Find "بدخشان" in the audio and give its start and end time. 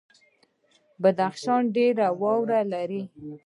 1.01-1.61